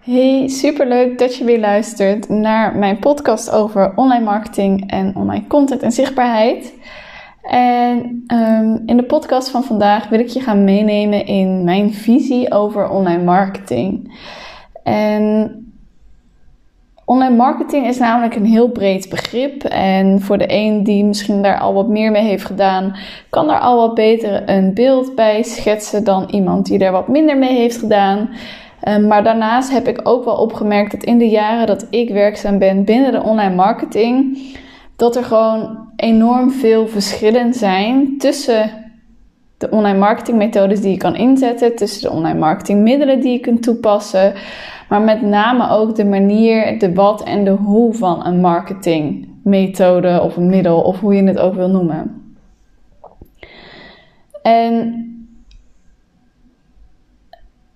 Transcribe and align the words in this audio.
Hey, 0.00 0.48
superleuk 0.48 1.18
dat 1.18 1.36
je 1.36 1.44
weer 1.44 1.60
luistert 1.60 2.28
naar 2.28 2.76
mijn 2.76 2.98
podcast 2.98 3.50
over 3.50 3.92
online 3.96 4.24
marketing 4.24 4.90
en 4.90 5.16
online 5.16 5.46
content 5.46 5.82
en 5.82 5.92
zichtbaarheid. 5.92 6.74
En 7.42 8.24
um, 8.26 8.82
in 8.86 8.96
de 8.96 9.02
podcast 9.02 9.50
van 9.50 9.64
vandaag 9.64 10.08
wil 10.08 10.18
ik 10.18 10.28
je 10.28 10.40
gaan 10.40 10.64
meenemen 10.64 11.26
in 11.26 11.64
mijn 11.64 11.92
visie 11.94 12.52
over 12.52 12.88
online 12.88 13.22
marketing. 13.22 14.20
En 14.82 15.54
online 17.04 17.36
marketing 17.36 17.86
is 17.86 17.98
namelijk 17.98 18.34
een 18.34 18.46
heel 18.46 18.68
breed 18.68 19.08
begrip. 19.08 19.64
En 19.64 20.20
voor 20.20 20.38
de 20.38 20.52
een 20.52 20.82
die 20.82 21.04
misschien 21.04 21.42
daar 21.42 21.58
al 21.58 21.74
wat 21.74 21.88
meer 21.88 22.10
mee 22.10 22.24
heeft 22.24 22.44
gedaan, 22.44 22.96
kan 23.30 23.46
daar 23.46 23.60
al 23.60 23.76
wat 23.76 23.94
beter 23.94 24.48
een 24.48 24.74
beeld 24.74 25.14
bij 25.14 25.42
schetsen 25.42 26.04
dan 26.04 26.28
iemand 26.30 26.66
die 26.66 26.78
er 26.78 26.92
wat 26.92 27.08
minder 27.08 27.38
mee 27.38 27.56
heeft 27.56 27.76
gedaan. 27.76 28.30
Ehm, 28.80 29.06
maar 29.06 29.24
daarnaast 29.24 29.70
heb 29.70 29.88
ik 29.88 30.00
ook 30.02 30.24
wel 30.24 30.36
opgemerkt 30.36 30.90
dat 30.90 31.02
in 31.02 31.18
de 31.18 31.28
jaren 31.28 31.66
dat 31.66 31.86
ik 31.90 32.10
werkzaam 32.10 32.58
ben 32.58 32.84
binnen 32.84 33.12
de 33.12 33.22
online 33.22 33.54
marketing, 33.54 34.38
dat 34.96 35.16
er 35.16 35.24
gewoon 35.24 35.78
enorm 35.96 36.50
veel 36.50 36.86
verschillen 36.86 37.54
zijn 37.54 38.18
tussen 38.18 38.70
de 39.58 39.70
online 39.70 39.98
marketingmethodes 39.98 40.80
die 40.80 40.90
je 40.90 40.96
kan 40.96 41.16
inzetten, 41.16 41.76
tussen 41.76 42.10
de 42.10 42.16
online 42.16 42.38
marketingmiddelen 42.38 43.20
die 43.20 43.32
je 43.32 43.38
kunt 43.38 43.62
toepassen, 43.62 44.32
maar 44.88 45.00
met 45.00 45.22
name 45.22 45.70
ook 45.70 45.94
de 45.94 46.04
manier, 46.04 46.78
de 46.78 46.94
wat 46.94 47.22
en 47.22 47.44
de 47.44 47.50
hoe 47.50 47.94
van 47.94 48.26
een 48.26 48.40
marketingmethode 48.40 50.20
of 50.22 50.36
een 50.36 50.48
middel 50.48 50.80
of 50.80 51.00
hoe 51.00 51.14
je 51.14 51.22
het 51.22 51.38
ook 51.38 51.54
wil 51.54 51.68
noemen. 51.68 52.34
En 54.42 55.04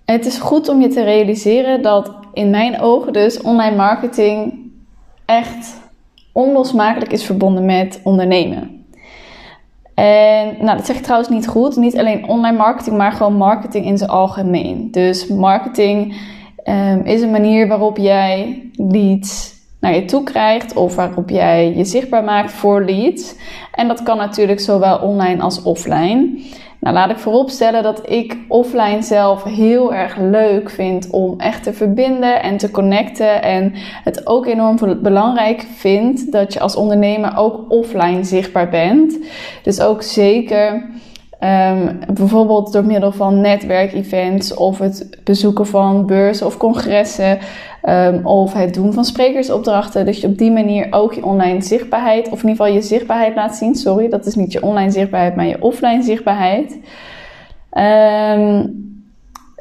het 0.05 0.27
is 0.27 0.39
goed 0.39 0.69
om 0.69 0.81
je 0.81 0.89
te 0.89 1.03
realiseren 1.03 1.83
dat 1.83 2.13
in 2.33 2.51
mijn 2.51 2.81
ogen 2.81 3.13
dus 3.13 3.41
online 3.41 3.77
marketing 3.77 4.55
echt 5.25 5.83
onlosmakelijk 6.33 7.13
is 7.13 7.25
verbonden 7.25 7.65
met 7.65 8.01
ondernemen. 8.05 8.85
En 9.95 10.57
nou, 10.61 10.77
dat 10.77 10.87
zeg 10.87 10.97
ik 10.97 11.03
trouwens 11.03 11.31
niet 11.31 11.49
goed. 11.49 11.77
Niet 11.77 11.99
alleen 11.99 12.29
online 12.29 12.57
marketing, 12.57 12.97
maar 12.97 13.13
gewoon 13.13 13.37
marketing 13.37 13.87
in 13.87 13.99
zijn 13.99 14.11
algemeen. 14.11 14.91
Dus 14.91 15.27
marketing 15.27 16.17
um, 16.65 17.01
is 17.05 17.23
een 17.23 17.31
manier 17.31 17.69
waarop 17.69 17.97
jij 17.97 18.63
leads 18.73 19.55
naar 19.81 19.95
je 19.95 20.05
toe 20.05 20.23
krijgt 20.23 20.77
of 20.77 20.95
waarop 20.95 21.31
jij 21.31 21.75
je 21.77 21.85
zichtbaar 21.85 22.25
maakt 22.25 22.53
voor 22.53 22.85
leads. 22.85 23.35
En 23.73 23.89
dat 23.89 24.03
kan 24.03 24.17
natuurlijk 24.17 24.61
zowel 24.61 24.99
online 24.99 25.43
als 25.43 25.63
offline. 25.63 26.43
Nou, 26.85 26.97
laat 26.97 27.11
ik 27.11 27.19
vooropstellen 27.19 27.83
dat 27.83 28.11
ik 28.11 28.37
offline 28.49 29.03
zelf 29.03 29.43
heel 29.43 29.95
erg 29.95 30.17
leuk 30.17 30.71
vind 30.71 31.11
om 31.11 31.41
echt 31.41 31.63
te 31.63 31.73
verbinden 31.73 32.43
en 32.43 32.57
te 32.57 32.71
connecten. 32.71 33.43
En 33.43 33.73
het 34.05 34.27
ook 34.27 34.47
enorm 34.47 35.03
belangrijk 35.03 35.67
vind 35.77 36.33
dat 36.33 36.53
je 36.53 36.61
als 36.61 36.77
ondernemer 36.77 37.37
ook 37.37 37.65
offline 37.69 38.25
zichtbaar 38.25 38.69
bent. 38.69 39.19
Dus 39.63 39.81
ook 39.81 40.03
zeker 40.03 40.89
Um, 41.45 41.99
bijvoorbeeld 42.15 42.73
door 42.73 42.85
middel 42.85 43.13
van 43.13 43.41
netwerkevents 43.41 44.55
of 44.55 44.79
het 44.79 45.19
bezoeken 45.25 45.67
van 45.67 46.07
beurzen 46.07 46.47
of 46.47 46.57
congressen 46.57 47.39
um, 47.89 48.27
of 48.27 48.53
het 48.53 48.75
doen 48.75 48.93
van 48.93 49.05
sprekersopdrachten. 49.05 50.05
Dus 50.05 50.21
je 50.21 50.27
op 50.27 50.39
die 50.39 50.51
manier 50.51 50.87
ook 50.91 51.13
je 51.13 51.25
online 51.25 51.63
zichtbaarheid, 51.63 52.29
of 52.29 52.43
in 52.43 52.49
ieder 52.49 52.65
geval 52.65 52.81
je 52.81 52.83
zichtbaarheid 52.83 53.35
laat 53.35 53.57
zien. 53.57 53.75
Sorry, 53.75 54.09
dat 54.09 54.27
is 54.27 54.35
niet 54.35 54.53
je 54.53 54.63
online 54.63 54.91
zichtbaarheid, 54.91 55.37
maar 55.37 55.47
je 55.47 55.63
offline 55.63 56.03
zichtbaarheid. 56.03 56.73
Um, 57.73 58.83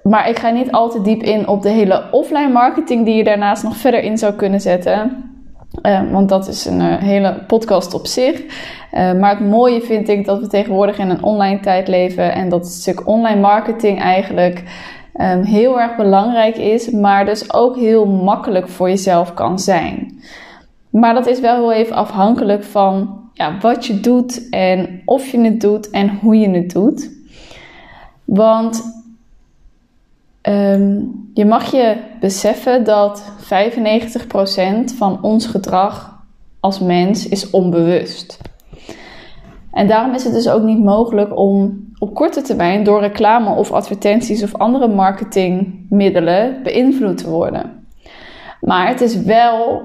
maar 0.04 0.30
ik 0.30 0.40
ga 0.40 0.50
niet 0.50 0.72
al 0.72 0.90
te 0.90 1.02
diep 1.02 1.22
in 1.22 1.48
op 1.48 1.62
de 1.62 1.70
hele 1.70 2.04
offline 2.12 2.52
marketing 2.52 3.06
die 3.06 3.16
je 3.16 3.24
daarnaast 3.24 3.64
nog 3.64 3.78
verder 3.78 4.04
in 4.04 4.18
zou 4.18 4.34
kunnen 4.34 4.62
zetten. 4.62 5.33
Uh, 5.82 6.12
want 6.12 6.30
dat 6.30 6.48
is 6.48 6.66
een 6.66 6.80
uh, 6.80 6.98
hele 6.98 7.44
podcast 7.48 7.94
op 7.94 8.08
zich. 8.08 8.42
Uh, 8.42 9.14
maar 9.14 9.30
het 9.30 9.48
mooie 9.50 9.82
vind 9.82 10.10
ik 10.10 10.26
dat 10.26 10.40
we 10.40 10.48
tegenwoordig 10.48 10.98
in 10.98 11.10
een 11.10 11.24
online 11.24 11.60
tijd 11.60 11.88
leven 11.88 12.34
en 12.34 12.50
dat 12.50 12.60
het 12.60 12.74
stuk 12.74 13.08
online 13.08 13.40
marketing 13.40 14.00
eigenlijk 14.00 14.64
um, 15.22 15.44
heel 15.44 15.82
erg 15.82 15.96
belangrijk 15.96 16.58
is, 16.58 16.90
maar 16.90 17.26
dus 17.26 17.54
ook 17.54 17.78
heel 17.78 18.06
makkelijk 18.06 18.68
voor 18.68 18.90
jezelf 18.90 19.34
kan 19.34 19.60
zijn. 19.60 20.22
Maar 20.90 21.14
dat 21.14 21.28
is 21.28 21.40
wel 21.40 21.56
heel 21.56 21.72
even 21.72 21.96
afhankelijk 21.96 22.64
van 22.64 23.22
ja, 23.34 23.58
wat 23.62 23.86
je 23.86 24.00
doet 24.00 24.50
en 24.50 25.02
of 25.06 25.28
je 25.28 25.40
het 25.40 25.62
doet 25.62 25.90
en 25.90 26.18
hoe 26.22 26.40
je 26.40 26.50
het 26.50 26.72
doet. 26.72 27.12
Want 28.26 29.03
um, 30.50 31.30
je 31.34 31.46
mag 31.46 31.72
je 31.72 31.96
beseffen 32.20 32.84
dat 32.84 33.32
95% 33.42 34.98
van 34.98 35.22
ons 35.22 35.46
gedrag 35.46 36.24
als 36.60 36.80
mens 36.80 37.28
is 37.28 37.50
onbewust. 37.50 38.38
En 39.72 39.88
daarom 39.88 40.14
is 40.14 40.24
het 40.24 40.34
dus 40.34 40.50
ook 40.50 40.64
niet 40.64 40.84
mogelijk 40.84 41.38
om 41.38 41.86
op 41.98 42.14
korte 42.14 42.42
termijn 42.42 42.84
door 42.84 43.00
reclame 43.00 43.50
of 43.50 43.72
advertenties 43.72 44.44
of 44.44 44.54
andere 44.54 44.88
marketingmiddelen 44.88 46.64
beïnvloed 46.64 47.18
te 47.18 47.30
worden. 47.30 47.86
Maar 48.62 48.88
het 48.88 49.02
is 49.02 49.22
wel 49.22 49.82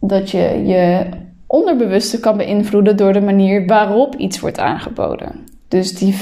dat 0.00 0.30
je 0.30 0.62
je 0.66 1.06
onderbewuste 1.46 2.20
kan 2.20 2.36
beïnvloeden 2.36 2.96
door 2.96 3.12
de 3.12 3.20
manier 3.20 3.66
waarop 3.66 4.14
iets 4.14 4.40
wordt 4.40 4.58
aangeboden. 4.58 5.44
Dus 5.68 5.94
die 5.94 6.14
5% 6.14 6.18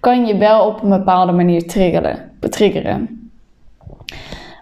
kan 0.00 0.26
je 0.26 0.36
wel 0.36 0.66
op 0.66 0.82
een 0.82 0.88
bepaalde 0.88 1.32
manier 1.32 1.66
triggeren, 1.66 2.30
betriggeren. 2.40 3.30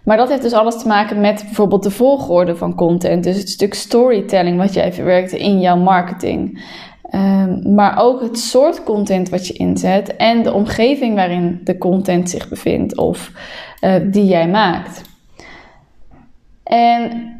Maar 0.04 0.16
dat 0.16 0.28
heeft 0.28 0.42
dus 0.42 0.52
alles 0.52 0.78
te 0.78 0.88
maken 0.88 1.20
met 1.20 1.42
bijvoorbeeld 1.44 1.82
de 1.82 1.90
volgorde 1.90 2.56
van 2.56 2.74
content. 2.74 3.24
Dus 3.24 3.36
het 3.36 3.48
stuk 3.48 3.74
storytelling 3.74 4.58
wat 4.58 4.74
jij 4.74 4.92
verwerkt 4.92 5.32
in 5.32 5.60
jouw 5.60 5.76
marketing. 5.76 6.64
Um, 7.14 7.74
maar 7.74 7.98
ook 7.98 8.20
het 8.20 8.38
soort 8.38 8.84
content 8.84 9.28
wat 9.28 9.46
je 9.46 9.52
inzet 9.52 10.16
en 10.16 10.42
de 10.42 10.52
omgeving 10.52 11.14
waarin 11.14 11.60
de 11.64 11.78
content 11.78 12.30
zich 12.30 12.48
bevindt 12.48 12.96
of 12.96 13.32
uh, 13.80 13.94
die 14.10 14.24
jij 14.26 14.48
maakt. 14.48 15.02
En 16.62 17.37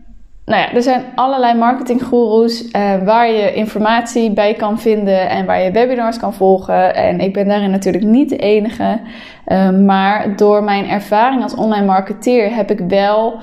nou 0.49 0.61
ja, 0.61 0.73
er 0.73 0.83
zijn 0.83 1.05
allerlei 1.15 1.59
marketinggoeroes 1.59 2.63
uh, 2.63 2.71
waar 3.05 3.31
je 3.31 3.55
informatie 3.55 4.33
bij 4.33 4.55
kan 4.55 4.79
vinden 4.79 5.29
en 5.29 5.47
waar 5.47 5.63
je 5.63 5.71
webinars 5.71 6.19
kan 6.19 6.35
volgen. 6.35 6.95
En 6.95 7.21
ik 7.21 7.33
ben 7.33 7.49
daarin 7.49 7.71
natuurlijk 7.71 8.05
niet 8.05 8.29
de 8.29 8.37
enige. 8.37 9.01
Uh, 9.47 9.71
maar 9.71 10.37
door 10.37 10.65
mijn 10.65 10.89
ervaring 10.89 11.43
als 11.43 11.55
online 11.55 11.87
marketeer 11.87 12.55
heb 12.55 12.71
ik 12.71 12.79
wel 12.79 13.33
uh, 13.33 13.41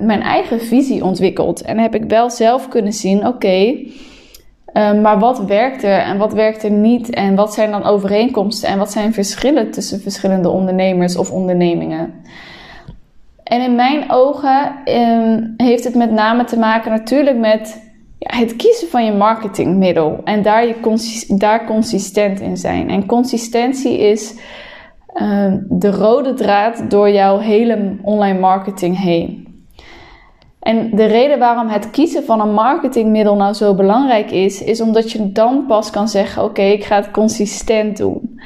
mijn 0.00 0.22
eigen 0.22 0.60
visie 0.60 1.04
ontwikkeld. 1.04 1.62
En 1.62 1.78
heb 1.78 1.94
ik 1.94 2.04
wel 2.04 2.30
zelf 2.30 2.68
kunnen 2.68 2.92
zien: 2.92 3.26
oké, 3.26 3.76
maar 4.74 5.18
wat 5.18 5.44
werkt 5.44 5.82
er 5.82 5.98
en 5.98 6.18
wat 6.18 6.32
werkt 6.32 6.62
er 6.62 6.70
niet? 6.70 7.10
En 7.10 7.34
wat 7.34 7.54
zijn 7.54 7.70
dan 7.70 7.84
overeenkomsten 7.84 8.68
en 8.68 8.78
wat 8.78 8.92
zijn 8.92 9.12
verschillen 9.12 9.70
tussen 9.70 10.00
verschillende 10.00 10.48
ondernemers 10.48 11.16
of 11.16 11.30
ondernemingen? 11.30 12.14
En 13.52 13.60
in 13.60 13.74
mijn 13.74 14.10
ogen 14.10 14.74
um, 14.84 15.54
heeft 15.56 15.84
het 15.84 15.94
met 15.94 16.10
name 16.10 16.44
te 16.44 16.58
maken 16.58 16.90
natuurlijk 16.90 17.36
met 17.38 17.92
ja, 18.18 18.36
het 18.36 18.56
kiezen 18.56 18.88
van 18.88 19.04
je 19.04 19.12
marketingmiddel 19.12 20.20
en 20.24 20.42
daar, 20.42 20.66
je 20.66 20.74
daar 21.28 21.66
consistent 21.66 22.40
in 22.40 22.56
zijn. 22.56 22.90
En 22.90 23.06
consistentie 23.06 23.98
is 23.98 24.38
um, 25.22 25.66
de 25.68 25.90
rode 25.90 26.34
draad 26.34 26.90
door 26.90 27.10
jouw 27.10 27.38
hele 27.38 27.96
online 28.02 28.38
marketing 28.38 28.98
heen. 28.98 29.46
En 30.60 30.96
de 30.96 31.04
reden 31.04 31.38
waarom 31.38 31.68
het 31.68 31.90
kiezen 31.90 32.24
van 32.24 32.40
een 32.40 32.54
marketingmiddel 32.54 33.36
nou 33.36 33.54
zo 33.54 33.74
belangrijk 33.74 34.30
is, 34.30 34.62
is 34.62 34.80
omdat 34.80 35.12
je 35.12 35.32
dan 35.32 35.64
pas 35.66 35.90
kan 35.90 36.08
zeggen: 36.08 36.44
Oké, 36.44 36.62
ik 36.62 36.84
ga 36.84 36.96
het 36.96 37.10
consistent 37.10 37.96
doen. 37.96 38.40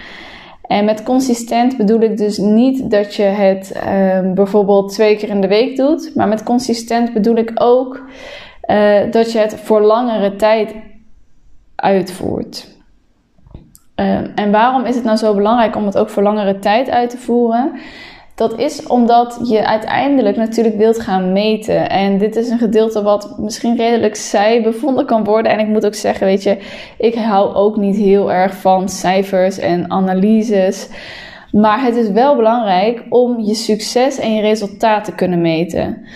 En 0.66 0.84
met 0.84 1.02
consistent 1.02 1.76
bedoel 1.76 2.00
ik 2.00 2.16
dus 2.16 2.38
niet 2.38 2.90
dat 2.90 3.14
je 3.14 3.22
het 3.22 3.72
uh, 3.76 4.32
bijvoorbeeld 4.32 4.92
twee 4.92 5.16
keer 5.16 5.28
in 5.28 5.40
de 5.40 5.48
week 5.48 5.76
doet. 5.76 6.14
Maar 6.14 6.28
met 6.28 6.42
consistent 6.42 7.12
bedoel 7.12 7.36
ik 7.36 7.52
ook 7.54 8.08
uh, 8.70 9.10
dat 9.10 9.32
je 9.32 9.38
het 9.38 9.60
voor 9.60 9.80
langere 9.80 10.36
tijd 10.36 10.74
uitvoert. 11.76 12.74
Uh, 13.96 14.38
en 14.38 14.50
waarom 14.50 14.84
is 14.84 14.94
het 14.94 15.04
nou 15.04 15.16
zo 15.16 15.34
belangrijk 15.34 15.76
om 15.76 15.86
het 15.86 15.98
ook 15.98 16.08
voor 16.08 16.22
langere 16.22 16.58
tijd 16.58 16.90
uit 16.90 17.10
te 17.10 17.18
voeren? 17.18 17.72
Dat 18.36 18.58
is 18.58 18.86
omdat 18.86 19.40
je 19.42 19.66
uiteindelijk 19.66 20.36
natuurlijk 20.36 20.76
wilt 20.76 21.00
gaan 21.00 21.32
meten. 21.32 21.90
En 21.90 22.18
dit 22.18 22.36
is 22.36 22.48
een 22.48 22.58
gedeelte 22.58 23.02
wat 23.02 23.38
misschien 23.38 23.76
redelijk 23.76 24.16
zij 24.16 24.62
bevonden 24.62 25.06
kan 25.06 25.24
worden. 25.24 25.52
En 25.52 25.58
ik 25.58 25.66
moet 25.66 25.86
ook 25.86 25.94
zeggen, 25.94 26.26
weet 26.26 26.42
je, 26.42 26.58
ik 26.98 27.14
hou 27.14 27.54
ook 27.54 27.76
niet 27.76 27.96
heel 27.96 28.32
erg 28.32 28.54
van 28.54 28.88
cijfers 28.88 29.58
en 29.58 29.90
analyses. 29.90 30.88
Maar 31.52 31.82
het 31.82 31.96
is 31.96 32.10
wel 32.10 32.36
belangrijk 32.36 33.02
om 33.08 33.40
je 33.40 33.54
succes 33.54 34.18
en 34.18 34.34
je 34.34 34.40
resultaat 34.40 35.04
te 35.04 35.14
kunnen 35.14 35.40
meten. 35.40 36.06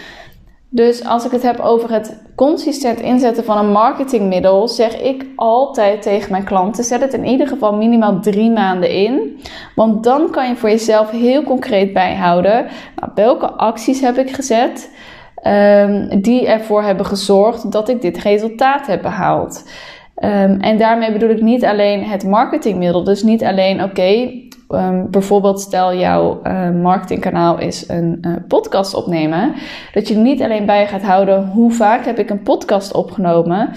Dus 0.72 1.04
als 1.04 1.24
ik 1.24 1.30
het 1.30 1.42
heb 1.42 1.58
over 1.58 1.92
het 1.92 2.22
consistent 2.34 3.00
inzetten 3.00 3.44
van 3.44 3.58
een 3.58 3.72
marketingmiddel 3.72 4.68
zeg 4.68 5.00
ik 5.00 5.26
altijd 5.36 6.02
tegen 6.02 6.30
mijn 6.30 6.44
klanten: 6.44 6.84
zet 6.84 7.00
het 7.00 7.14
in 7.14 7.24
ieder 7.24 7.48
geval 7.48 7.74
minimaal 7.74 8.20
drie 8.20 8.50
maanden 8.50 8.90
in. 8.90 9.40
Want 9.74 10.04
dan 10.04 10.30
kan 10.30 10.48
je 10.48 10.56
voor 10.56 10.68
jezelf 10.68 11.10
heel 11.10 11.42
concreet 11.42 11.92
bijhouden 11.92 12.66
nou, 12.96 13.12
welke 13.14 13.50
acties 13.50 14.00
heb 14.00 14.16
ik 14.16 14.30
gezet. 14.30 14.90
Um, 15.46 16.20
die 16.22 16.46
ervoor 16.46 16.82
hebben 16.82 17.06
gezorgd 17.06 17.72
dat 17.72 17.88
ik 17.88 18.00
dit 18.00 18.18
resultaat 18.18 18.86
heb 18.86 19.02
behaald. 19.02 19.64
Um, 20.24 20.60
en 20.60 20.78
daarmee 20.78 21.12
bedoel 21.12 21.30
ik 21.30 21.40
niet 21.40 21.64
alleen 21.64 22.04
het 22.04 22.24
marketingmiddel. 22.24 23.04
Dus 23.04 23.22
niet 23.22 23.44
alleen, 23.44 23.82
oké, 23.82 24.30
um, 24.68 25.10
bijvoorbeeld 25.10 25.60
stel 25.60 25.94
jouw 25.94 26.40
uh, 26.44 26.70
marketingkanaal 26.70 27.58
is 27.58 27.88
een 27.88 28.18
uh, 28.22 28.32
podcast 28.48 28.94
opnemen. 28.94 29.52
Dat 29.92 30.08
je 30.08 30.16
niet 30.16 30.42
alleen 30.42 30.66
bij 30.66 30.86
gaat 30.86 31.02
houden 31.02 31.46
hoe 31.46 31.72
vaak 31.72 32.04
heb 32.04 32.18
ik 32.18 32.30
een 32.30 32.42
podcast 32.42 32.94
opgenomen. 32.94 33.70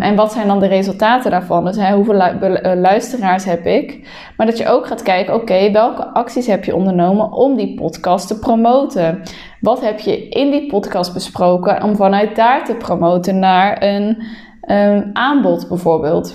En 0.00 0.16
wat 0.16 0.32
zijn 0.32 0.46
dan 0.46 0.60
de 0.60 0.66
resultaten 0.66 1.30
daarvan? 1.30 1.64
Dus 1.64 1.90
hoeveel 1.90 2.14
uh, 2.14 2.72
luisteraars 2.74 3.44
heb 3.44 3.66
ik? 3.66 4.08
Maar 4.36 4.46
dat 4.46 4.58
je 4.58 4.68
ook 4.68 4.86
gaat 4.86 5.02
kijken, 5.02 5.34
oké, 5.34 5.70
welke 5.70 6.06
acties 6.06 6.46
heb 6.46 6.64
je 6.64 6.76
ondernomen 6.76 7.32
om 7.32 7.56
die 7.56 7.74
podcast 7.74 8.28
te 8.28 8.38
promoten? 8.38 9.22
Wat 9.60 9.80
heb 9.80 9.98
je 9.98 10.28
in 10.28 10.50
die 10.50 10.66
podcast 10.66 11.14
besproken 11.14 11.82
om 11.82 11.96
vanuit 11.96 12.36
daar 12.36 12.64
te 12.64 12.74
promoten 12.74 13.38
naar 13.38 13.82
een 13.82 14.22
um, 14.70 15.10
aanbod 15.12 15.68
bijvoorbeeld? 15.68 16.34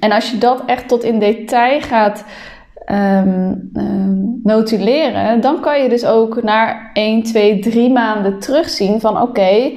En 0.00 0.12
als 0.12 0.30
je 0.30 0.38
dat 0.38 0.62
echt 0.66 0.88
tot 0.88 1.02
in 1.02 1.18
detail 1.18 1.80
gaat 1.80 2.24
um, 2.90 3.70
um, 3.74 4.40
notuleren, 4.42 5.40
dan 5.40 5.60
kan 5.60 5.82
je 5.82 5.88
dus 5.88 6.06
ook 6.06 6.42
naar 6.42 6.90
1, 6.92 7.22
2, 7.22 7.58
3 7.58 7.92
maanden 7.92 8.38
terugzien 8.38 9.00
van 9.00 9.20
oké, 9.20 9.72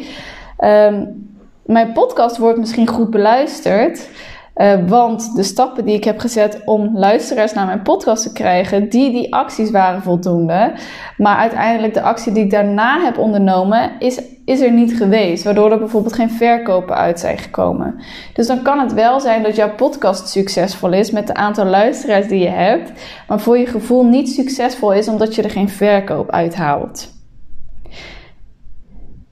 mijn 1.66 1.92
podcast 1.94 2.38
wordt 2.38 2.60
misschien 2.60 2.88
goed 2.88 3.10
beluisterd. 3.10 4.10
Uh, 4.58 4.88
want 4.88 5.36
de 5.36 5.44
stappen 5.44 5.86
die 5.86 5.96
ik 5.96 6.04
heb 6.04 6.20
gezet 6.20 6.62
om 6.66 6.98
luisteraars 6.98 7.54
naar 7.54 7.66
mijn 7.66 7.82
podcast 7.82 8.24
te 8.24 8.32
krijgen, 8.32 8.90
die, 8.90 9.12
die 9.12 9.34
acties 9.34 9.72
waren 9.72 10.02
voldoende. 10.02 10.74
Maar 11.18 11.38
uiteindelijk 11.38 11.94
de 11.94 12.02
actie 12.02 12.34
die 12.34 12.44
ik 12.44 12.52
daarna 12.52 13.00
heb 13.04 13.18
ondernomen, 13.18 13.92
is, 14.00 14.22
is 14.46 14.62
er 14.62 14.72
niet 14.72 14.98
geweest. 14.98 15.44
Waardoor 15.44 15.72
er 15.72 15.80
bijvoorbeeld 15.80 16.14
geen 16.14 16.30
verkopen 16.30 16.96
uit 16.96 17.20
zijn 17.20 17.38
gekomen. 17.38 17.96
Dus 18.34 18.48
dan 18.48 18.62
kan 18.62 18.80
het 18.80 18.94
wel 18.94 19.20
zijn 19.20 19.44
dat 19.44 19.56
jouw 19.56 19.76
podcast 19.76 20.28
succesvol 20.30 20.94
is 20.94 21.12
met 21.12 21.28
het 21.28 21.38
aantal 21.38 21.66
luisteraars 21.66 22.28
die 22.28 22.40
je 22.40 22.50
hebt. 22.50 22.92
Maar 23.28 23.40
voor 23.40 23.58
je 23.58 23.66
gevoel 23.66 24.06
niet 24.06 24.30
succesvol 24.30 24.94
is 24.94 25.08
omdat 25.08 25.36
je 25.36 25.42
er 25.42 25.50
geen 25.50 25.70
verkoop 25.70 26.32
uit 26.32 26.56
haalt. 26.56 27.16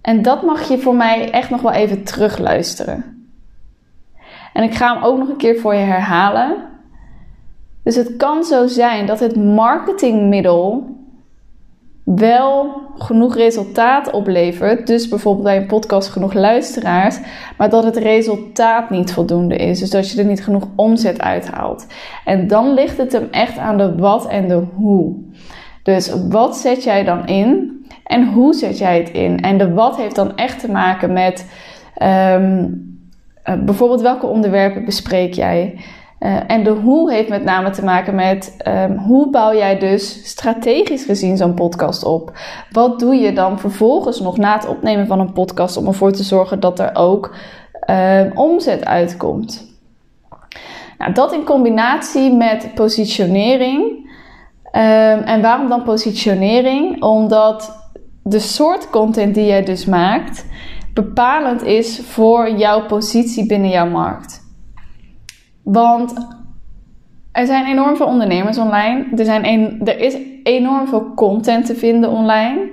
En 0.02 0.22
dat 0.22 0.44
mag 0.44 0.68
je 0.68 0.78
voor 0.78 0.96
mij 0.96 1.32
echt 1.32 1.50
nog 1.50 1.62
wel 1.62 1.72
even 1.72 2.04
terugluisteren. 2.04 3.15
En 4.56 4.64
ik 4.64 4.74
ga 4.74 4.94
hem 4.94 5.04
ook 5.04 5.18
nog 5.18 5.30
een 5.30 5.38
keer 5.38 5.60
voor 5.60 5.74
je 5.74 5.86
herhalen. 5.86 6.56
Dus 7.84 7.96
het 7.96 8.16
kan 8.16 8.44
zo 8.44 8.68
zijn 8.68 9.06
dat 9.06 9.20
het 9.20 9.36
marketingmiddel 9.36 10.84
wel 12.04 12.82
genoeg 12.98 13.36
resultaat 13.36 14.12
oplevert. 14.12 14.88
Dus 14.88 15.08
bijvoorbeeld 15.08 15.44
bij 15.44 15.58
een 15.58 15.66
podcast 15.66 16.10
genoeg 16.10 16.34
luisteraars. 16.34 17.20
Maar 17.58 17.70
dat 17.70 17.84
het 17.84 17.98
resultaat 17.98 18.90
niet 18.90 19.14
voldoende 19.14 19.56
is. 19.56 19.80
Dus 19.80 19.90
dat 19.90 20.12
je 20.12 20.20
er 20.20 20.28
niet 20.28 20.44
genoeg 20.44 20.68
omzet 20.76 21.22
uithaalt. 21.22 21.88
En 22.26 22.48
dan 22.48 22.74
ligt 22.74 22.98
het 22.98 23.12
hem 23.12 23.28
echt 23.32 23.58
aan 23.58 23.78
de 23.78 23.96
wat 23.96 24.28
en 24.28 24.48
de 24.48 24.64
hoe. 24.76 25.16
Dus 25.84 26.14
wat 26.30 26.58
zet 26.58 26.84
jij 26.84 27.04
dan 27.04 27.28
in? 27.28 27.80
En 28.04 28.34
hoe 28.34 28.54
zet 28.54 28.78
jij 28.78 28.98
het 28.98 29.10
in? 29.10 29.42
En 29.42 29.58
de 29.58 29.74
wat 29.74 29.98
heeft 29.98 30.16
dan 30.16 30.36
echt 30.36 30.60
te 30.60 30.72
maken 30.72 31.14
met 31.14 31.52
um, 32.04 32.95
uh, 33.46 33.56
bijvoorbeeld 33.64 34.02
welke 34.02 34.26
onderwerpen 34.26 34.86
bespreek 34.86 35.34
jij? 35.34 35.80
Uh, 36.20 36.38
en 36.48 36.64
de 36.64 36.70
hoe 36.70 37.12
heeft 37.12 37.30
met 37.30 37.44
name 37.44 37.70
te 37.70 37.84
maken 37.84 38.16
met 38.16 38.58
um, 38.68 38.98
hoe 38.98 39.30
bouw 39.30 39.54
jij 39.54 39.80
dus 39.80 40.30
strategisch 40.30 41.04
gezien 41.04 41.38
zo'n 41.38 41.54
podcast 41.54 42.04
op? 42.04 42.32
Wat 42.72 43.00
doe 43.00 43.16
je 43.16 43.34
dan 43.34 43.60
vervolgens 43.60 44.20
nog 44.20 44.38
na 44.38 44.54
het 44.54 44.68
opnemen 44.68 45.08
van 45.08 45.20
een 45.20 45.34
podcast 45.34 45.78
om 45.78 45.88
ervoor 45.88 46.12
te 46.12 46.24
zorgen 46.24 46.60
dat 46.60 46.80
er 46.80 46.90
ook 46.94 47.36
um, 47.90 48.32
omzet 48.36 48.86
uitkomt? 48.86 49.74
Nou, 50.98 51.14
dat 51.14 51.34
in 51.34 51.44
combinatie 51.44 52.34
met 52.34 52.72
positionering. 52.76 53.82
Um, 54.72 55.22
en 55.24 55.42
waarom 55.42 55.70
dan 55.70 55.84
positionering? 55.84 57.04
Omdat 57.04 57.90
de 58.24 58.40
soort 58.40 58.90
content 58.90 59.36
die 59.36 59.46
jij 59.46 59.64
dus 59.64 59.86
maakt 59.86 60.46
bepalend 60.96 61.64
is 61.64 62.00
voor 62.00 62.50
jouw 62.50 62.86
positie 62.86 63.46
binnen 63.46 63.70
jouw 63.70 63.90
markt. 63.90 64.42
Want 65.64 66.14
er 67.32 67.46
zijn 67.46 67.66
enorm 67.66 67.96
veel 67.96 68.06
ondernemers 68.06 68.58
online. 68.58 69.06
Er, 69.16 69.26
zijn 69.26 69.46
een, 69.46 69.82
er 69.84 70.00
is 70.00 70.18
enorm 70.44 70.88
veel 70.88 71.14
content 71.14 71.66
te 71.66 71.76
vinden 71.76 72.10
online. 72.10 72.70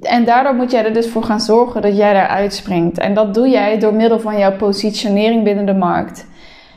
En 0.00 0.24
daardoor 0.24 0.54
moet 0.54 0.70
jij 0.70 0.84
er 0.84 0.92
dus 0.92 1.08
voor 1.08 1.22
gaan 1.22 1.40
zorgen 1.40 1.82
dat 1.82 1.96
jij 1.96 2.12
daar 2.12 2.28
uitspringt. 2.28 2.98
En 2.98 3.14
dat 3.14 3.34
doe 3.34 3.48
jij 3.48 3.78
door 3.78 3.94
middel 3.94 4.20
van 4.20 4.38
jouw 4.38 4.56
positionering 4.56 5.44
binnen 5.44 5.66
de 5.66 5.74
markt. 5.74 6.26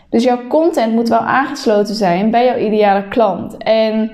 Dus 0.10 0.24
jouw 0.24 0.48
content 0.48 0.94
moet 0.94 1.10
wel 1.10 1.20
aangesloten 1.20 1.96
zijn 1.96 2.32
bij 2.32 2.46
jouw 2.46 2.58
ideale 2.58 3.08
klant. 3.08 3.58
En 3.58 4.12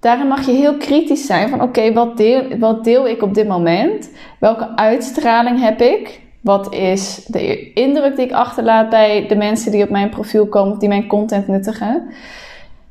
daarin 0.00 0.26
mag 0.26 0.46
je 0.46 0.52
heel 0.52 0.76
kritisch 0.76 1.26
zijn 1.26 1.48
van 1.48 1.62
oké, 1.62 1.92
wat, 1.92 2.16
deel, 2.16 2.58
wat 2.58 2.84
deel 2.84 3.08
ik 3.08 3.22
op 3.22 3.34
dit 3.34 3.48
moment? 3.48 4.10
Welke 4.40 4.76
uitstraling 4.76 5.60
heb 5.60 5.80
ik? 5.80 6.20
Wat 6.40 6.74
is 6.74 7.24
de 7.26 7.72
indruk 7.72 8.16
die 8.16 8.24
ik 8.24 8.32
achterlaat 8.32 8.90
bij 8.90 9.26
de 9.28 9.36
mensen 9.36 9.72
die 9.72 9.82
op 9.82 9.90
mijn 9.90 10.10
profiel 10.10 10.46
komen, 10.46 10.78
die 10.78 10.88
mijn 10.88 11.06
content 11.06 11.48
nuttigen? 11.48 12.08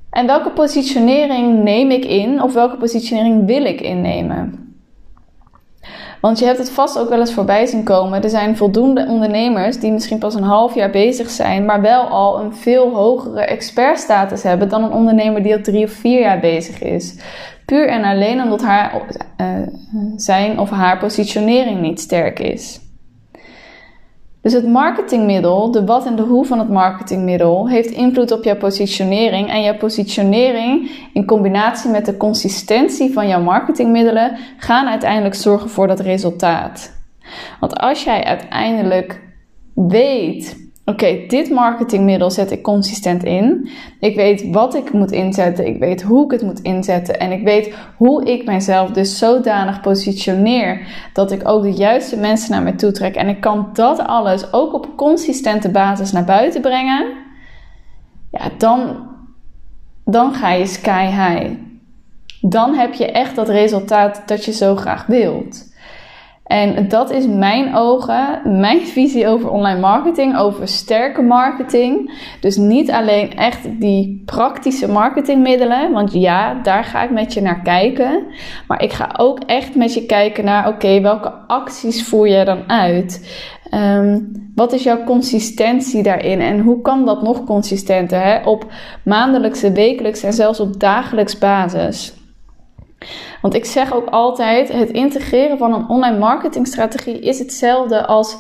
En 0.10 0.26
welke 0.26 0.50
positionering 0.50 1.64
neem 1.64 1.92
ik 1.92 2.06
in 2.06 2.42
of 2.42 2.54
welke 2.54 2.78
positionering 2.78 3.46
wil 3.46 3.66
ik 3.66 3.82
innemen? 3.82 4.67
Want 6.22 6.40
je 6.40 6.46
hebt 6.46 6.58
het 6.58 6.70
vast 6.70 7.00
ook 7.00 7.10
wel 7.10 7.20
eens 7.20 7.34
voorbij 7.34 7.66
zien 7.66 7.84
komen. 7.84 8.24
Er 8.24 8.30
zijn 8.30 8.58
voldoende 8.58 9.06
ondernemers 9.10 9.80
die 9.80 9.92
misschien 9.92 10.18
pas 10.18 10.36
een 10.36 10.44
half 10.44 10.76
jaar 10.76 10.90
bezig 10.90 11.30
zijn, 11.30 11.66
maar 11.66 11.82
wel 11.82 12.04
al 12.04 12.40
een 12.40 12.54
veel 12.56 12.96
hogere 12.96 13.42
expertstatus 13.42 14.44
hebben 14.44 14.70
dan 14.70 14.84
een 14.84 14.92
ondernemer 14.92 15.44
die 15.44 15.56
al 15.56 15.62
drie 15.62 15.86
of 15.86 15.92
vier 15.92 16.20
jaar 16.20 16.40
bezig 16.40 16.82
is. 16.82 17.16
Puur 17.66 17.88
en 17.88 18.04
alleen 18.04 18.42
omdat 18.42 18.62
haar, 18.62 19.02
uh, 19.42 19.48
zijn 20.16 20.60
of 20.60 20.70
haar 20.70 20.98
positionering 20.98 21.82
niet 21.82 22.00
sterk 22.00 22.40
is. 22.40 22.80
Dus 24.48 24.56
het 24.56 24.68
marketingmiddel, 24.68 25.72
de 25.72 25.86
wat 25.86 26.06
en 26.06 26.16
de 26.16 26.22
hoe 26.22 26.46
van 26.46 26.60
het 26.60 26.70
marketingmiddel, 26.70 27.70
heeft 27.70 27.90
invloed 27.90 28.32
op 28.32 28.44
jouw 28.44 28.58
positionering. 28.58 29.50
En 29.50 29.62
jouw 29.62 29.78
positionering 29.78 30.92
in 31.14 31.26
combinatie 31.26 31.90
met 31.90 32.06
de 32.06 32.18
consistentie 32.18 33.14
van 33.14 33.28
jouw 33.28 33.42
marketingmiddelen 33.42 34.38
gaan 34.58 34.88
uiteindelijk 34.88 35.36
zorgen 35.36 35.70
voor 35.70 35.88
dat 35.88 36.00
resultaat. 36.00 36.94
Want 37.60 37.78
als 37.78 38.04
jij 38.04 38.24
uiteindelijk 38.24 39.22
weet 39.74 40.67
Oké, 40.90 41.26
dit 41.28 41.50
marketingmiddel 41.50 42.32
zet 42.32 42.52
ik 42.52 42.62
consistent 42.62 43.24
in. 43.24 43.70
Ik 44.00 44.16
weet 44.16 44.50
wat 44.52 44.76
ik 44.76 44.94
moet 44.94 45.12
inzetten. 45.12 45.68
Ik 45.68 45.80
weet 45.80 46.02
hoe 46.02 46.26
ik 46.26 46.32
het 46.32 46.42
moet 46.42 46.60
inzetten. 46.60 47.20
En 47.20 47.32
ik 47.32 47.44
weet 47.44 47.76
hoe 47.98 48.26
ik 48.26 48.46
mijzelf 48.46 48.92
dus 48.92 49.18
zodanig 49.18 49.82
positioneer 49.82 50.88
dat 51.14 51.32
ik 51.32 51.48
ook 51.48 51.64
de 51.64 51.72
juiste 51.72 52.18
mensen 52.18 52.52
naar 52.52 52.64
me 52.64 52.76
toe 52.76 52.92
trek. 52.92 53.16
En 53.16 53.28
ik 53.28 53.42
kan 53.42 53.70
dat 53.74 54.00
alles 54.00 54.54
ook 54.54 54.74
op 54.74 54.98
consistente 54.98 55.70
basis 55.70 56.12
naar 56.12 56.26
buiten 56.26 56.62
brengen. 56.62 57.08
Ja, 58.32 58.50
dan, 58.58 59.08
dan 60.06 60.34
ga 60.34 60.52
je 60.52 60.66
sky 60.66 61.06
high. 61.06 61.52
Dan 62.42 62.74
heb 62.74 62.94
je 62.94 63.12
echt 63.12 63.36
dat 63.36 63.50
resultaat 63.50 64.24
dat 64.26 64.46
je 64.46 64.52
zo 64.52 64.76
graag 64.76 65.06
wilt. 65.06 65.67
En 66.48 66.88
dat 66.88 67.12
is 67.12 67.28
mijn 67.28 67.76
ogen, 67.76 68.42
mijn 68.60 68.86
visie 68.98 69.28
over 69.28 69.50
online 69.50 69.80
marketing, 69.80 70.38
over 70.38 70.68
sterke 70.68 71.22
marketing. 71.22 72.12
Dus 72.40 72.58
niet 72.58 72.92
alleen 72.92 73.36
echt 73.36 73.80
die 73.80 74.22
praktische 74.26 74.92
marketingmiddelen, 74.92 75.92
want 75.92 76.14
ja, 76.14 76.54
daar 76.54 76.84
ga 76.84 77.04
ik 77.04 77.12
met 77.12 77.34
je 77.34 77.42
naar 77.42 77.62
kijken. 77.62 78.24
Maar 78.68 78.84
ik 78.84 78.94
ga 78.94 79.14
ook 79.18 79.40
echt 79.40 79.76
met 79.76 79.94
je 79.94 80.06
kijken 80.06 80.46
naar, 80.46 80.68
oké, 80.68 81.02
welke 81.02 81.32
acties 81.48 82.08
voer 82.08 82.28
je 82.28 82.46
dan 82.46 82.70
uit? 82.70 83.46
Um, 83.74 84.32
wat 84.56 84.74
is 84.74 84.84
jouw 84.84 85.04
consistentie 85.04 86.04
daarin 86.04 86.42
en 86.42 86.60
hoe 86.60 86.82
kan 86.82 87.06
dat 87.06 87.22
nog 87.22 87.44
consistenter 87.44 88.22
hè? 88.22 88.44
op 88.46 88.66
maandelijkse, 89.04 89.72
wekelijkse 89.72 90.26
en 90.28 90.34
zelfs 90.34 90.60
op 90.60 90.80
dagelijks 90.80 91.38
basis? 91.38 92.17
Want 93.42 93.54
ik 93.54 93.66
zeg 93.66 93.94
ook 93.94 94.10
altijd: 94.10 94.72
het 94.72 94.90
integreren 94.90 95.58
van 95.58 95.74
een 95.74 95.90
online 95.90 96.18
marketingstrategie 96.18 97.20
is 97.20 97.40
hetzelfde 97.40 98.06
als, 98.06 98.38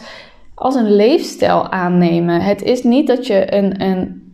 als 0.56 0.76
een 0.76 0.96
leefstijl 0.96 1.70
aannemen. 1.70 2.42
Het 2.42 2.64
is 2.64 2.84
niet 2.84 3.08
dat 3.08 3.28
je 3.28 3.54
een, 3.56 3.82
een, 3.82 4.34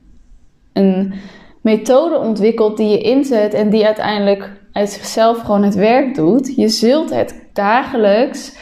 een 0.73 1.13
methode 1.61 2.17
ontwikkelt 2.17 2.77
die 2.77 2.89
je 2.89 2.97
inzet 2.97 3.53
en 3.53 3.69
die 3.69 3.85
uiteindelijk 3.85 4.51
uit 4.71 4.89
zichzelf 4.89 5.39
gewoon 5.39 5.63
het 5.63 5.75
werk 5.75 6.15
doet. 6.15 6.55
Je 6.55 6.67
zult 6.67 7.09
het 7.09 7.49
dagelijks 7.53 8.55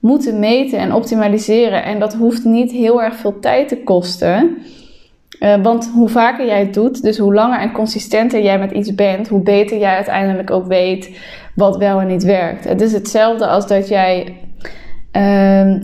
moeten 0.00 0.38
meten 0.38 0.78
en 0.78 0.94
optimaliseren. 0.94 1.84
En 1.84 1.98
dat 1.98 2.14
hoeft 2.14 2.44
niet 2.44 2.72
heel 2.72 3.02
erg 3.02 3.14
veel 3.14 3.38
tijd 3.40 3.68
te 3.68 3.82
kosten. 3.82 4.58
Uh, 5.40 5.62
want 5.62 5.90
hoe 5.94 6.08
vaker 6.08 6.46
jij 6.46 6.58
het 6.58 6.74
doet, 6.74 7.02
dus 7.02 7.18
hoe 7.18 7.34
langer 7.34 7.60
en 7.60 7.72
consistenter 7.72 8.42
jij 8.42 8.58
met 8.58 8.70
iets 8.70 8.94
bent, 8.94 9.28
hoe 9.28 9.42
beter 9.42 9.78
jij 9.78 9.94
uiteindelijk 9.94 10.50
ook 10.50 10.66
weet 10.66 11.18
wat 11.54 11.76
wel 11.76 12.00
en 12.00 12.06
niet 12.06 12.24
werkt. 12.24 12.64
Het 12.64 12.80
is 12.80 12.92
hetzelfde 12.92 13.46
als 13.46 13.66
dat 13.66 13.88
jij 13.88 14.36
uh, 15.12 15.74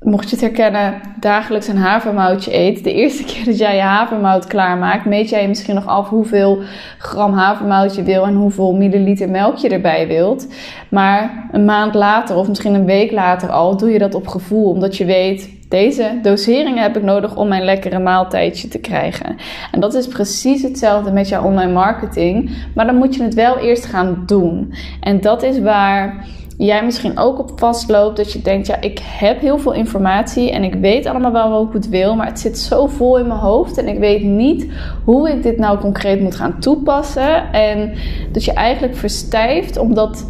mocht 0.00 0.30
je 0.30 0.36
het 0.36 0.40
herkennen, 0.40 1.00
dagelijks 1.20 1.68
een 1.68 1.76
havermoutje 1.76 2.56
eet. 2.56 2.84
De 2.84 2.94
eerste 2.94 3.24
keer 3.32 3.44
dat 3.44 3.58
jij 3.58 3.76
je 3.76 3.82
havermout 3.82 4.46
klaarmaakt, 4.46 5.04
meet 5.04 5.28
jij 5.28 5.48
misschien 5.48 5.74
nog 5.74 5.86
af 5.86 6.08
hoeveel 6.08 6.58
gram 6.98 7.32
havermout 7.32 7.94
je 7.94 8.02
wil 8.02 8.26
en 8.26 8.34
hoeveel 8.34 8.74
milliliter 8.74 9.30
melk 9.30 9.56
je 9.56 9.68
erbij 9.68 10.06
wilt. 10.06 10.46
Maar 10.90 11.48
een 11.52 11.64
maand 11.64 11.94
later 11.94 12.36
of 12.36 12.48
misschien 12.48 12.74
een 12.74 12.84
week 12.84 13.10
later 13.10 13.48
al, 13.48 13.76
doe 13.76 13.90
je 13.90 13.98
dat 13.98 14.14
op 14.14 14.26
gevoel, 14.26 14.70
omdat 14.70 14.96
je 14.96 15.04
weet. 15.04 15.59
Deze 15.70 16.18
doseringen 16.22 16.82
heb 16.82 16.96
ik 16.96 17.02
nodig 17.02 17.36
om 17.36 17.48
mijn 17.48 17.64
lekkere 17.64 17.98
maaltijdje 17.98 18.68
te 18.68 18.78
krijgen. 18.78 19.36
En 19.72 19.80
dat 19.80 19.94
is 19.94 20.06
precies 20.06 20.62
hetzelfde 20.62 21.12
met 21.12 21.28
jouw 21.28 21.44
online 21.44 21.72
marketing. 21.72 22.50
Maar 22.74 22.86
dan 22.86 22.94
moet 22.94 23.14
je 23.14 23.22
het 23.22 23.34
wel 23.34 23.58
eerst 23.58 23.84
gaan 23.84 24.22
doen. 24.26 24.72
En 25.00 25.20
dat 25.20 25.42
is 25.42 25.60
waar 25.60 26.26
jij 26.56 26.84
misschien 26.84 27.18
ook 27.18 27.38
op 27.38 27.58
vastloopt. 27.58 28.16
Dat 28.16 28.32
je 28.32 28.42
denkt, 28.42 28.66
ja, 28.66 28.80
ik 28.80 29.00
heb 29.02 29.40
heel 29.40 29.58
veel 29.58 29.72
informatie 29.72 30.50
en 30.50 30.62
ik 30.64 30.74
weet 30.74 31.06
allemaal 31.06 31.32
wel 31.32 31.50
wat 31.50 31.66
ik 31.66 31.72
het 31.72 31.88
wil, 31.88 32.16
maar 32.16 32.26
het 32.26 32.40
zit 32.40 32.58
zo 32.58 32.86
vol 32.86 33.18
in 33.18 33.26
mijn 33.26 33.40
hoofd 33.40 33.78
en 33.78 33.88
ik 33.88 33.98
weet 33.98 34.22
niet 34.22 34.66
hoe 35.04 35.30
ik 35.30 35.42
dit 35.42 35.58
nou 35.58 35.78
concreet 35.78 36.20
moet 36.20 36.36
gaan 36.36 36.60
toepassen. 36.60 37.52
En 37.52 37.92
dat 38.32 38.44
je 38.44 38.52
eigenlijk 38.52 38.96
verstijft 38.96 39.78
omdat 39.78 40.26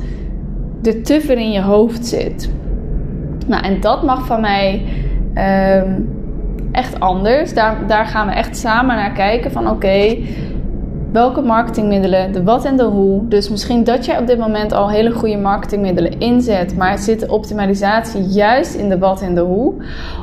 er 0.82 1.02
te 1.02 1.20
veel 1.20 1.36
in 1.36 1.52
je 1.52 1.62
hoofd 1.62 2.06
zit. 2.06 2.50
Nou, 3.46 3.64
en 3.64 3.80
dat 3.80 4.02
mag 4.02 4.26
van 4.26 4.40
mij 4.40 4.82
um, 5.34 6.08
echt 6.72 7.00
anders. 7.00 7.54
Daar, 7.54 7.86
daar 7.86 8.06
gaan 8.06 8.26
we 8.26 8.32
echt 8.32 8.56
samen 8.56 8.96
naar 8.96 9.12
kijken 9.12 9.52
van 9.52 9.70
oké 9.70 10.16
welke 11.12 11.40
marketingmiddelen, 11.40 12.32
de 12.32 12.42
wat 12.42 12.64
en 12.64 12.76
de 12.76 12.84
hoe. 12.84 13.28
Dus 13.28 13.48
misschien 13.48 13.84
dat 13.84 14.04
jij 14.04 14.18
op 14.18 14.26
dit 14.26 14.38
moment 14.38 14.72
al 14.72 14.90
hele 14.90 15.10
goede 15.10 15.36
marketingmiddelen 15.36 16.18
inzet, 16.18 16.76
maar 16.76 16.98
zit 16.98 17.20
de 17.20 17.28
optimalisatie 17.28 18.22
juist 18.22 18.74
in 18.74 18.88
de 18.88 18.98
wat 18.98 19.22
en 19.22 19.34
de 19.34 19.40
hoe? 19.40 19.74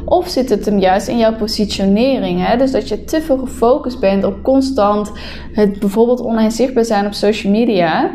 Of 0.06 0.28
zit 0.28 0.50
het 0.50 0.66
hem 0.66 0.80
juist 0.80 1.08
in 1.08 1.18
jouw 1.18 1.36
positionering? 1.36 2.46
Hè? 2.46 2.58
Dus 2.58 2.72
dat 2.72 2.88
je 2.88 3.04
te 3.04 3.22
veel 3.22 3.38
gefocust 3.38 4.00
bent 4.00 4.24
op 4.24 4.44
constant 4.44 5.12
het 5.54 5.80
bijvoorbeeld 5.80 6.22
online 6.22 6.52
zichtbaar 6.52 6.86
zijn 6.86 7.06
op 7.06 7.14
social 7.14 7.52
media, 7.52 8.12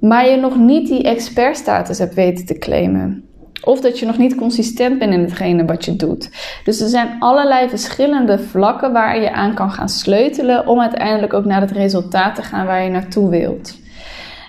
maar 0.00 0.28
je 0.28 0.36
nog 0.36 0.56
niet 0.56 0.88
die 0.88 1.02
expertstatus 1.02 1.98
hebt 1.98 2.14
weten 2.14 2.46
te 2.46 2.58
claimen. 2.58 3.25
Of 3.62 3.80
dat 3.80 3.98
je 3.98 4.06
nog 4.06 4.18
niet 4.18 4.34
consistent 4.34 4.98
bent 4.98 5.12
in 5.12 5.20
hetgene 5.20 5.64
wat 5.64 5.84
je 5.84 5.96
doet. 5.96 6.30
Dus 6.64 6.80
er 6.80 6.88
zijn 6.88 7.16
allerlei 7.18 7.68
verschillende 7.68 8.38
vlakken 8.38 8.92
waar 8.92 9.20
je 9.20 9.32
aan 9.32 9.54
kan 9.54 9.70
gaan 9.70 9.88
sleutelen 9.88 10.66
om 10.66 10.80
uiteindelijk 10.80 11.32
ook 11.32 11.44
naar 11.44 11.60
het 11.60 11.70
resultaat 11.70 12.34
te 12.34 12.42
gaan 12.42 12.66
waar 12.66 12.82
je 12.82 12.90
naartoe 12.90 13.30
wilt. 13.30 13.84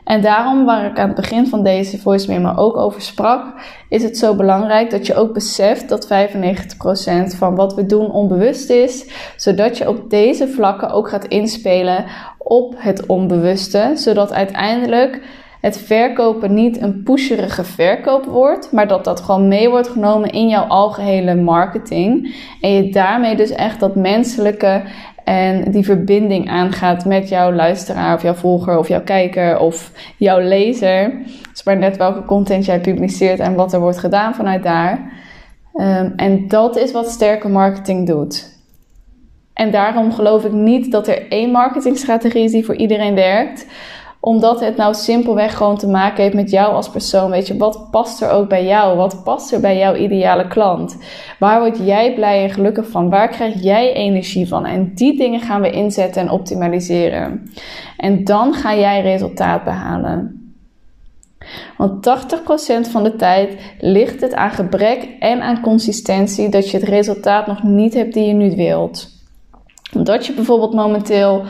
En 0.07 0.21
daarom, 0.21 0.65
waar 0.65 0.85
ik 0.85 0.99
aan 0.99 1.07
het 1.07 1.15
begin 1.15 1.47
van 1.47 1.63
deze 1.63 1.97
voice 1.97 2.31
memo 2.31 2.53
ook 2.55 2.77
over 2.77 3.01
sprak, 3.01 3.53
is 3.89 4.03
het 4.03 4.17
zo 4.17 4.35
belangrijk 4.35 4.89
dat 4.89 5.05
je 5.05 5.15
ook 5.15 5.33
beseft 5.33 5.89
dat 5.89 6.07
95% 6.07 7.37
van 7.37 7.55
wat 7.55 7.73
we 7.73 7.85
doen 7.85 8.11
onbewust 8.11 8.69
is, 8.69 9.05
zodat 9.35 9.77
je 9.77 9.89
op 9.89 10.09
deze 10.09 10.47
vlakken 10.47 10.89
ook 10.89 11.09
gaat 11.09 11.25
inspelen 11.25 12.05
op 12.37 12.75
het 12.77 13.05
onbewuste, 13.05 13.91
zodat 13.95 14.33
uiteindelijk 14.33 15.21
het 15.61 15.77
verkopen 15.77 16.53
niet 16.53 16.81
een 16.81 17.03
pusherige 17.03 17.63
verkoop 17.63 18.25
wordt, 18.25 18.71
maar 18.71 18.87
dat 18.87 19.03
dat 19.03 19.21
gewoon 19.21 19.47
mee 19.47 19.69
wordt 19.69 19.87
genomen 19.87 20.29
in 20.29 20.47
jouw 20.47 20.63
algehele 20.63 21.35
marketing. 21.35 22.35
En 22.61 22.71
je 22.71 22.89
daarmee 22.91 23.35
dus 23.35 23.51
echt 23.51 23.79
dat 23.79 23.95
menselijke 23.95 24.83
en 25.23 25.71
die 25.71 25.85
verbinding 25.85 26.49
aangaat 26.49 27.05
met 27.05 27.29
jouw 27.29 27.51
luisteraar 27.51 28.15
of 28.15 28.21
jouw 28.21 28.33
volger 28.33 28.77
of 28.77 28.87
jouw 28.87 29.03
kijker 29.03 29.59
of 29.59 29.91
jouw 30.17 30.39
lezer. 30.39 31.13
Dus 31.51 31.63
maar 31.63 31.77
net 31.77 31.97
welke 31.97 32.25
content 32.25 32.65
jij 32.65 32.79
publiceert 32.79 33.39
en 33.39 33.55
wat 33.55 33.73
er 33.73 33.79
wordt 33.79 33.97
gedaan 33.97 34.35
vanuit 34.35 34.63
daar. 34.63 35.11
Um, 35.73 36.13
en 36.15 36.47
dat 36.47 36.77
is 36.77 36.91
wat 36.91 37.09
sterke 37.09 37.49
marketing 37.49 38.07
doet. 38.07 38.55
En 39.53 39.71
daarom 39.71 40.11
geloof 40.11 40.45
ik 40.45 40.51
niet 40.51 40.91
dat 40.91 41.07
er 41.07 41.27
één 41.29 41.51
marketingstrategie 41.51 42.43
is 42.43 42.51
die 42.51 42.65
voor 42.65 42.75
iedereen 42.75 43.15
werkt 43.15 43.65
omdat 44.19 44.59
het 44.59 44.75
nou 44.75 44.93
simpelweg 44.93 45.57
gewoon 45.57 45.77
te 45.77 45.87
maken 45.87 46.23
heeft 46.23 46.35
met 46.35 46.49
jou 46.49 46.73
als 46.73 46.89
persoon. 46.89 47.31
Weet 47.31 47.47
je, 47.47 47.57
wat 47.57 47.91
past 47.91 48.21
er 48.21 48.29
ook 48.29 48.49
bij 48.49 48.65
jou? 48.65 48.97
Wat 48.97 49.23
past 49.23 49.51
er 49.51 49.59
bij 49.59 49.77
jouw 49.77 49.95
ideale 49.95 50.47
klant? 50.47 50.97
Waar 51.39 51.59
word 51.59 51.77
jij 51.77 52.13
blij 52.13 52.43
en 52.43 52.49
gelukkig 52.49 52.89
van? 52.89 53.09
Waar 53.09 53.29
krijg 53.29 53.63
jij 53.63 53.93
energie 53.93 54.47
van? 54.47 54.65
En 54.65 54.91
die 54.95 55.17
dingen 55.17 55.41
gaan 55.41 55.61
we 55.61 55.71
inzetten 55.71 56.21
en 56.21 56.29
optimaliseren. 56.29 57.51
En 57.97 58.23
dan 58.23 58.53
ga 58.53 58.75
jij 58.75 59.01
resultaat 59.01 59.63
behalen. 59.63 60.41
Want 61.77 62.09
80% 62.87 62.91
van 62.91 63.03
de 63.03 63.15
tijd 63.15 63.75
ligt 63.79 64.21
het 64.21 64.35
aan 64.35 64.51
gebrek 64.51 65.07
en 65.19 65.41
aan 65.41 65.61
consistentie 65.61 66.49
dat 66.49 66.71
je 66.71 66.77
het 66.77 66.87
resultaat 66.87 67.47
nog 67.47 67.63
niet 67.63 67.93
hebt 67.93 68.13
die 68.13 68.25
je 68.25 68.33
nu 68.33 68.55
wilt 68.55 69.16
omdat 69.93 70.25
je 70.25 70.33
bijvoorbeeld 70.33 70.73
momenteel 70.73 71.43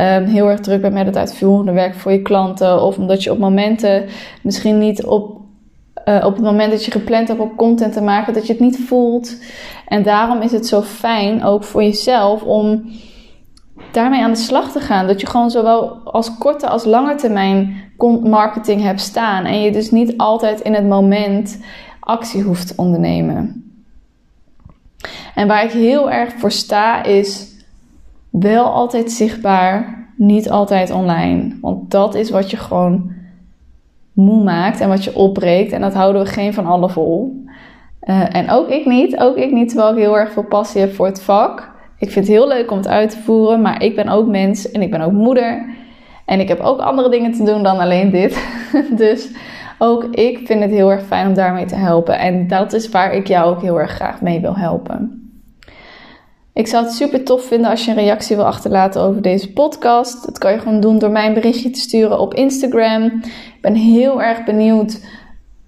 um, 0.00 0.24
heel 0.24 0.48
erg 0.48 0.60
druk 0.60 0.80
bent 0.80 0.94
met 0.94 1.06
het 1.06 1.16
uitvoerende 1.16 1.72
werk 1.72 1.94
voor 1.94 2.12
je 2.12 2.22
klanten. 2.22 2.82
Of 2.82 2.98
omdat 2.98 3.22
je 3.22 3.32
op 3.32 3.38
momenten 3.38 4.04
misschien 4.42 4.78
niet 4.78 5.04
op, 5.04 5.40
uh, 6.04 6.24
op 6.24 6.34
het 6.34 6.44
moment 6.44 6.70
dat 6.70 6.84
je 6.84 6.90
gepland 6.90 7.28
hebt 7.28 7.40
op 7.40 7.56
content 7.56 7.92
te 7.92 8.02
maken, 8.02 8.34
dat 8.34 8.46
je 8.46 8.52
het 8.52 8.62
niet 8.62 8.78
voelt. 8.86 9.36
En 9.86 10.02
daarom 10.02 10.40
is 10.40 10.52
het 10.52 10.66
zo 10.66 10.82
fijn, 10.82 11.44
ook 11.44 11.64
voor 11.64 11.82
jezelf, 11.82 12.42
om 12.42 12.90
daarmee 13.92 14.22
aan 14.22 14.32
de 14.32 14.38
slag 14.38 14.72
te 14.72 14.80
gaan. 14.80 15.06
Dat 15.06 15.20
je 15.20 15.26
gewoon 15.26 15.50
zowel 15.50 15.88
als 15.90 16.38
korte 16.38 16.68
als 16.68 16.84
lange 16.84 17.14
termijn 17.14 17.88
marketing 18.22 18.82
hebt 18.82 19.00
staan. 19.00 19.44
En 19.44 19.60
je 19.60 19.72
dus 19.72 19.90
niet 19.90 20.16
altijd 20.16 20.60
in 20.60 20.74
het 20.74 20.88
moment 20.88 21.60
actie 22.00 22.42
hoeft 22.42 22.66
te 22.66 22.72
ondernemen. 22.76 23.64
En 25.34 25.46
waar 25.46 25.64
ik 25.64 25.70
heel 25.70 26.10
erg 26.10 26.32
voor 26.38 26.50
sta 26.50 27.02
is 27.02 27.49
wel 28.30 28.64
altijd 28.64 29.12
zichtbaar, 29.12 30.06
niet 30.16 30.50
altijd 30.50 30.90
online. 30.90 31.58
Want 31.60 31.90
dat 31.90 32.14
is 32.14 32.30
wat 32.30 32.50
je 32.50 32.56
gewoon 32.56 33.12
moe 34.12 34.42
maakt 34.42 34.80
en 34.80 34.88
wat 34.88 35.04
je 35.04 35.14
opbreekt. 35.14 35.72
En 35.72 35.80
dat 35.80 35.94
houden 35.94 36.22
we 36.22 36.28
geen 36.28 36.54
van 36.54 36.66
allen 36.66 36.90
vol. 36.90 37.44
Uh, 38.02 38.34
en 38.36 38.50
ook 38.50 38.68
ik 38.68 38.86
niet, 38.86 39.18
ook 39.18 39.36
ik 39.36 39.52
niet, 39.52 39.68
terwijl 39.68 39.92
ik 39.92 39.98
heel 39.98 40.18
erg 40.18 40.32
veel 40.32 40.44
passie 40.44 40.80
heb 40.80 40.92
voor 40.92 41.06
het 41.06 41.22
vak. 41.22 41.70
Ik 41.98 42.10
vind 42.10 42.26
het 42.26 42.36
heel 42.36 42.48
leuk 42.48 42.70
om 42.70 42.76
het 42.76 42.88
uit 42.88 43.10
te 43.10 43.18
voeren, 43.18 43.60
maar 43.60 43.82
ik 43.82 43.94
ben 43.94 44.08
ook 44.08 44.26
mens 44.26 44.70
en 44.70 44.82
ik 44.82 44.90
ben 44.90 45.00
ook 45.00 45.12
moeder. 45.12 45.64
En 46.24 46.40
ik 46.40 46.48
heb 46.48 46.60
ook 46.60 46.80
andere 46.80 47.10
dingen 47.10 47.32
te 47.32 47.44
doen 47.44 47.62
dan 47.62 47.78
alleen 47.78 48.10
dit. 48.10 48.46
dus 48.96 49.30
ook 49.78 50.04
ik 50.04 50.46
vind 50.46 50.60
het 50.60 50.70
heel 50.70 50.90
erg 50.90 51.04
fijn 51.04 51.26
om 51.26 51.34
daarmee 51.34 51.64
te 51.64 51.74
helpen. 51.74 52.18
En 52.18 52.46
dat 52.46 52.72
is 52.72 52.88
waar 52.88 53.14
ik 53.14 53.26
jou 53.26 53.54
ook 53.54 53.62
heel 53.62 53.80
erg 53.80 53.90
graag 53.90 54.20
mee 54.20 54.40
wil 54.40 54.56
helpen. 54.56 55.29
Ik 56.60 56.66
zou 56.66 56.84
het 56.84 56.94
super 56.94 57.24
tof 57.24 57.44
vinden 57.44 57.70
als 57.70 57.84
je 57.84 57.90
een 57.90 57.96
reactie 57.96 58.36
wil 58.36 58.44
achterlaten 58.44 59.02
over 59.02 59.22
deze 59.22 59.52
podcast. 59.52 60.26
Dat 60.26 60.38
kan 60.38 60.52
je 60.52 60.58
gewoon 60.58 60.80
doen 60.80 60.98
door 60.98 61.10
mij 61.10 61.26
een 61.26 61.34
berichtje 61.34 61.70
te 61.70 61.80
sturen 61.80 62.18
op 62.18 62.34
Instagram. 62.34 63.04
Ik 63.04 63.58
ben 63.60 63.74
heel 63.74 64.22
erg 64.22 64.44
benieuwd 64.44 65.00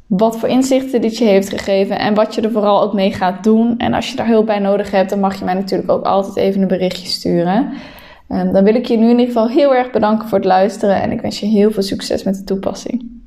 wat 0.06 0.38
voor 0.38 0.48
inzichten 0.48 1.00
dit 1.00 1.18
je 1.18 1.24
heeft 1.24 1.48
gegeven 1.48 1.98
en 1.98 2.14
wat 2.14 2.34
je 2.34 2.40
er 2.40 2.50
vooral 2.50 2.82
ook 2.82 2.92
mee 2.92 3.12
gaat 3.12 3.44
doen. 3.44 3.78
En 3.78 3.94
als 3.94 4.10
je 4.10 4.16
daar 4.16 4.26
hulp 4.26 4.46
bij 4.46 4.58
nodig 4.58 4.90
hebt, 4.90 5.10
dan 5.10 5.20
mag 5.20 5.38
je 5.38 5.44
mij 5.44 5.54
natuurlijk 5.54 5.90
ook 5.90 6.04
altijd 6.04 6.36
even 6.36 6.62
een 6.62 6.68
berichtje 6.68 7.06
sturen. 7.06 7.72
En 8.28 8.52
dan 8.52 8.64
wil 8.64 8.74
ik 8.74 8.86
je 8.86 8.96
nu 8.96 9.04
in 9.04 9.10
ieder 9.10 9.26
geval 9.26 9.48
heel 9.48 9.74
erg 9.74 9.90
bedanken 9.90 10.28
voor 10.28 10.38
het 10.38 10.46
luisteren 10.46 11.02
en 11.02 11.10
ik 11.12 11.20
wens 11.20 11.40
je 11.40 11.46
heel 11.46 11.70
veel 11.70 11.82
succes 11.82 12.22
met 12.22 12.34
de 12.34 12.44
toepassing. 12.44 13.21